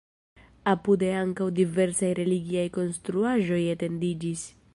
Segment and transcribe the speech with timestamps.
[0.71, 4.53] Apude ankaŭ diversaj religiaj konstruaĵoj etendiĝis.